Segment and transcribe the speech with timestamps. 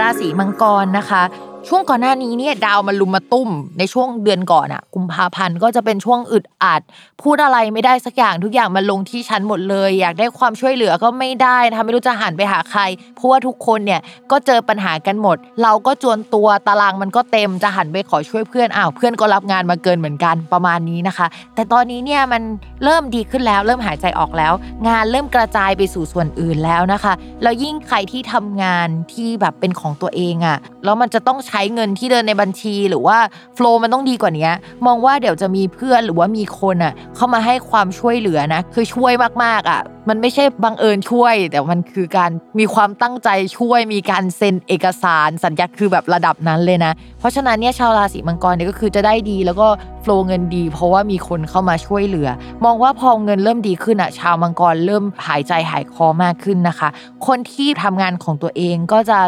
[0.00, 1.22] ราศีมังกรนะคะ
[1.68, 6.80] ช่วงก่อนหน้านี้เนี่ยดาวมันลุมมาตุ้มในช่วงเดือนก่อนอะกุมภาพันธ์ก็จะเป็นช่วงอึดอัด
[7.22, 12.80] พูดอะไรไม่ได้สักอย่างทุกอย่างมันลงที่ฉันหมดเลย อยากได้ความช่วยเหลือก็ไม่ได้นะคะไม่รู้จะหันไปหาใคร
[13.16, 14.00] เพราะว่าทุกคนเนี่ย
[14.30, 22.42] ก็เจอปัญหากันหมด เราก็จวนตัวตารางมันก็เต็มจะหันไปขอช่วยเพื่อนอ้าวเพื่อนก็รับงานมาเกินเหมือนกันประมาณนี้นะคะ แต่ตอนนี้เนี่ยมัน
[22.84, 24.52] เริ่มดีขึ้นแล้ว เริ่มหายใจออกแล้ว
[24.88, 27.12] งานเริ่มกระจายไปสู่ส่วนอื่นแล้วนะคะ
[27.42, 33.18] แล้วยิ่งใครที่ทำงานที่แบบเป็นของตัวเองอะแล้วมันจะต้องใช้เงินที่เดินในบัญชีหรือว่า
[33.54, 34.48] โฟล์มันต้องดีกว่านี้
[34.86, 39.12] มองว่าเดี๋ยวจะมีเพื่อนหรือว่ามีคนอะเข้ามาให้ความช่วยเหลือนะ คือช่วย
[39.44, 43.28] มากๆอะ มันไม่ใช่บังเอิญช่วย แต่มันคือการมีความตั้งใจ
[43.58, 49.66] ช่วย มีการเซ็นเอกสารสัญญาคือแบบระดับนั้นเลยนะ เพราะฉะนั้นเนี่ยชาวราศีมังกรเนี่ยก็คือจะได้ดีแล้วก็
[50.02, 52.28] โฟล์เงินดี เพราะว่ามีคนเข้ามาช่วยเหลือ
[52.64, 56.88] มองว่าพอเงินเริ่มดีขึ้นอะ ชาวมังกรเริ่มหายใจหายคอมากขึ้นนะคะ
[57.26, 59.18] คนที่ทำงานของตัวเองก็จะ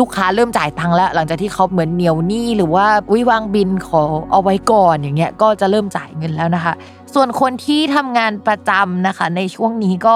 [0.00, 6.74] ลูกค้าเริ่มจ่ายตังค์แล้ว หลังจากที่เขาเหมือนเหนียวหนี้หรือว่าวิวางบินขอเอาไว้ก่อนอย่างเงี้ยก็จะเริ่มจ่ายเงินแล้วนะคะ
[7.14, 10.14] ส่วนคนที่ทำงานประจำนะคะ ในช่วงนี้ก็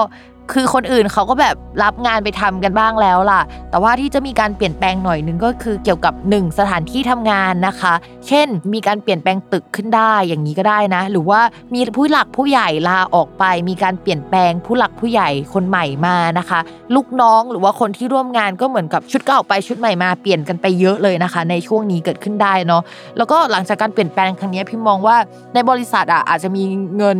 [0.53, 7.93] คือคนอื่นเขาก็แบบรับงานไปทำกันบ้างแล้วล่ะ แต่ว่าที่จะมีการเปลี่ยนแปลงหน่อยนึงก็คือเกี่ยวกับ 1 สถานที่ทำงานนะคะ
[8.27, 11.41] เช่น มีการเปลี่ยนแปลงตึกขึ้นได้อย่างนี้ก็ได้นะ หรือว่า
[11.73, 16.59] มีผู้หลักผู้ใหญ่ลาออกไป มีการเปลี่ยนแปลงผู้หลักผู้ใหญ่คนใหม่มานะคะ
[16.95, 22.81] ลูกน้องหรือว่าคนที่ร่วมงานก็เหมือนกับชุดเก่าไปชุดใหม่มาเปลี่ยนกันไปเยอะเลยนะคะ ในช่วงนี้เกิดขึ้นได้เนาะ
[23.17, 25.17] แล้วก็หลังจากการเปลี่ยนแปลงครั้งนี้พี่มองว่า
[25.53, 26.63] ในบริษัทอะอาจจะมี
[26.97, 27.19] เงิน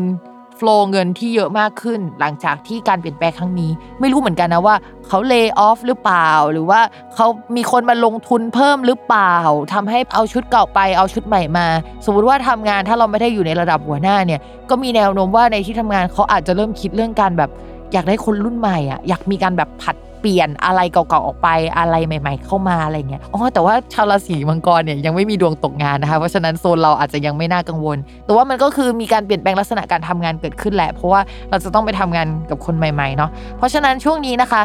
[0.59, 4.75] ฟล์เงินที่เยอะมากขึ้น หลังจากที่การเปลี่ยนแปลงครั้งนี้ ไม่รู้เหมือนกันนะว่า
[5.07, 6.79] เขาเลิกออฟหรือเปล่า หรือว่า
[7.15, 9.35] เขามีคนมาลงทุนเพิ่มหรือเปล่า
[9.73, 11.67] ทำให้เอาชุดเก่าไปเอาชุดใหม่มา
[12.05, 17.49] สมมติว่าทำงานถ้าเราไม่ได้อยู่ในระดับหัวหน้าเนี่ยก็มีแนวโน้มว่าในที่ทำงานเขาอาจจะเริ่มคิดเรื่องการแบบ
[17.93, 21.47] อยากได้คนรุ่นใหม่อะอยากมีการแบบผัด เปลี่ยนอะไรเก่าๆออกไป
[21.77, 34.61] อะไรใหม่ ๆ เข้ามาอะไรเงี้ยอ๋อแต่ว่าชาวราศีมังกรเนี่ยยังไม่มีดวงตกงานนะคะ เพราะฉะนั้นโซนเราอาจจะยังไม่น่ากังวล แต่ว่ามันก็คือมีการเปลี่ยนแปลงลักษณะการทำงานเกิดขึ้นแหละ เพราะว่าเราจะต้องไปทำงานกับคนใหม่ๆเนาะเพราะฉะนั้นช่วงนี้นะคะ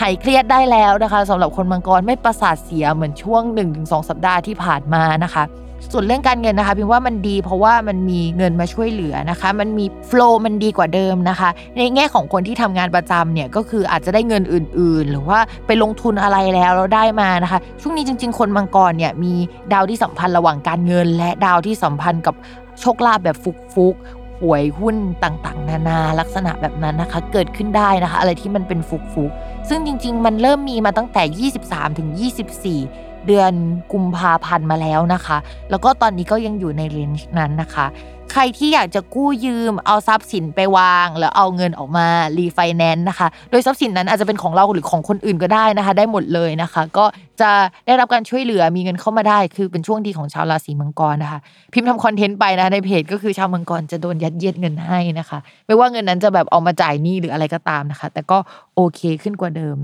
[0.00, 3.42] หายเครียดได้แล้วนะคะสำหรับคนมังกรไม่ประสาทเสียเหมือนช่วง
[3.76, 5.44] 1-2 สัปดาห์ที่ผ่านมานะคะ
[5.92, 19.32] ส่วนเรื่องการเงินนะคะพิมว่ามันดีเพราะว่ามันมีเงินมาช่วยเหลือนะคะ มันมีโฟล์มันดีกว่าเดิมนะคะ ในแง่ของคนที่ทำงานประจำเนี่ยก็คืออาจจะได้เงินอื่น ๆ หรือว่าไปลงทุนอะไรแล้วเราได้มานะคะ ช่วงนี้จริง ๆ คนมังกรเนี่ยมี
[19.72, 22.34] ดาวที่สัมพันธ์ระหว่างการเงิน และดาวที่สัมพันธ์กับ
[22.80, 23.36] โชคลาภแบบ
[23.74, 32.08] ฟลุกๆหวยหุ้นต่างๆ นานาลักษณะแบบนั้นนะคะ เกิดขึ้นได้นะคะ อะไรที่มันเป็นฟลุกๆซึ่งจริง ๆ มันเริ่มมีมาตั้งแต่ 23ถึง
[32.54, 33.52] 24 เดือน
[33.92, 35.38] กุมภาพันธ์มาแล้วนะคะ
[35.70, 37.86] แล้วก็ตอนนี้ก็ยังอยู่ใน range นั้นนะคะ
[38.32, 42.06] ใครที่อยากจะกู้ยืมเอาทรัพย์สินไปวาง แล้วเอาเงินออกมา
[42.38, 47.04] รีไฟแนนซ์นะคะ โดยทรัพย์สินนั้นอาจจะเป็นของเราหรือของคนอื่นก็ได้นะคะ ได้หมดเลยนะคะ ก็
[47.40, 47.50] จะ
[47.86, 51.40] ได้รับการช่วยเหลือมีเงินเข้ามาได้ คือเป็นช่วงดีของชาวราศีมังกรนะคะ
[51.72, 58.38] พิมพ์ทำคอนเทนต์ไปนะในเพจก็คือชาวมังกรจะโดนยัดเยียดเงินให้นะคะ ไม่ว่าเงินนั้นจะแบบเอามาจ่ายหนี้หรืออะไรก็ตามนะคะ แต่ก็
[58.76, 59.78] โอเคขึ้นกว่าเดิม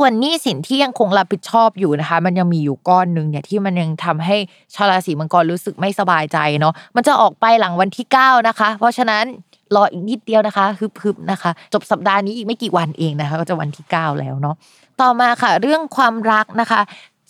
[0.04, 4.36] ่วนหนี้สินที่ยังคงรับผิดชอบอยู่นะคะ มันยังมีอยู่ก้อนหนึ่งเนี่ยที่มันยังทำให้
[4.74, 9.24] ชาวราศีมังกรรู้สึกไม่สบายใจเนาะมันจะออกไปหลังวันที่ 9 นะคะ เพราะฉะนั้น
[9.74, 14.56] รออีกนิดเดียวนะคะฮึบๆนะคะ จบสัปดาห์นี้อีกไม่กี่วันเองนะคะ ก็จะวันที่ 9 แล้วเนาะ
[15.00, 16.80] ต่อมาค่ะ เรื่องความรักนะคะ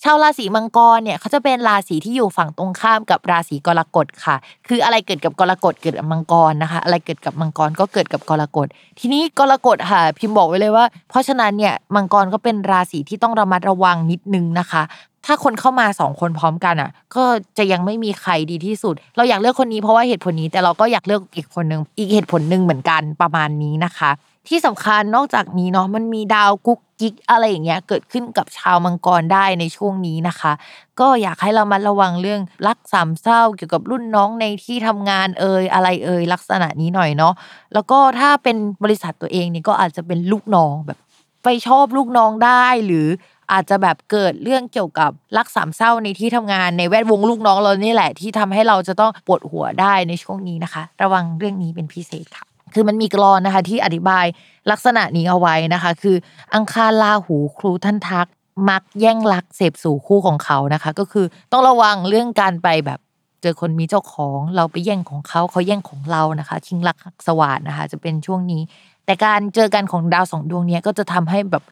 [0.03, 4.37] ชาวราศีมังกรเนี่ยเขาจะเป็นราศีที่อยู่ฝั่งตรงข้ามกับราศีกรกฎค่ะ
[4.69, 8.67] คืออะไรเกิดกับกรกฎเกิดกับมังกรนะคะ อะไรเกิดกับมังกรก็เกิดกับกรกฎ
[8.99, 14.83] ทีนี้กรกฎค่ะ พิมพ์บอกไว้เลยว่า เพราะฉะนั้นเนี่ยมังกรก็เป็นราศีที่ต้องระมัดระวังนิดนึงนะคะ
[15.27, 17.25] ถ้าคนเข้ามาสองคนพร้อมกันอะ ก็
[17.59, 24.11] จะยังไม่มีใครดีที่สุด เราอยากเลือกคนนี้เพราะว่าเหตุผลนี้แต่เราก็อยากเลือกอีกคนหนึ่งอีกเหตุผลหนึ่งเหมือนกันประมาณนี้นะคะ
[24.49, 30.53] ที่สำคัญนอกจากนี้เนาะมันมีดาวกุ๊กกิ๊กอะไรอย่างเงี้ยเกิดขึ้นกับชาวมังกรได้ในช่วงนี้นะคะ
[31.01, 37.35] ก็อยากให้เรามาระวังเรื่องรักสามเศร้าเกี่ยวกับรุ่นน้องในที่ทำงานเอ่ยอะไรเอ่ยลักษณะนี้หน่อยเนาะ
[37.75, 40.99] แล้วก็ถ้าเป็นบริษัทตัวเองเนี่ยก็อาจจะเป็นลูกน้องแบบ
[41.45, 43.07] ไปชอบลูกน้องได้หรือ
[43.53, 54.25] อาจจะแบบเกิดเรื่องเกี่ยวกับรักสามเศร้าในที่ทำงานในแวดวงลูกน้องเรานี่แหละที่ทำให้เราจะต้องปวดหัวได้ในช่วงนี้นะคะ ระวังเรื่องนี้เป็นพิเศษค่ะ คือมันมีกรอนนะคะที่อธิบาย
[54.71, 56.17] ลักษณะนี้เอาไว้นะคะ คือ
[56.55, 58.27] อังคารลาหูครูท่านทัก
[58.69, 62.99] มักแย่งรักเสพสู่คู่ของเขานะคะ ก็คือต้องระวังเรื่องการไปแบบ
[63.43, 68.63] เจอคนมีเจ้าของเราไปแย่งของเขาเขาแย่งของเรานะคะชิงรักหัสวาดนะคะ จะเป็นช่วงนี้
[69.05, 71.65] แต่การเจอกันของดาวสองดวงนี้ก็จะทำให้แบบ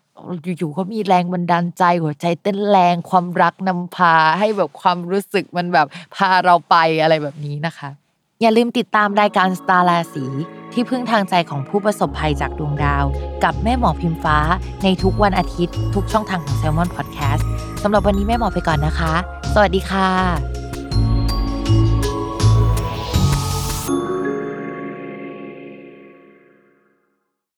[0.58, 7.88] อยู่ๆเขามีแรงบันดาลใจหัวใจเต้นแรงความรักนำพาให้แบบความรู้สึกมันแบบพาเราไปอะไรแบบนี้นะคะ
[8.40, 10.24] อย่าลืมติดตามรายการสตาร์ราศี
[10.72, 13.04] ที่พึ่งทางใจของผู้ประสบภัยจากดวงดาว
[13.44, 14.38] กับแม่หมอพิมฟ้า
[14.84, 17.42] ในทุกวันอาทิตย์ ทุกช่องทางของ s ซ l m o n Podcast
[17.82, 19.14] สำหรับวันนี้แม่หมอไปก่อนนะคะ
[19.54, 20.55] สวัสดีค่ะ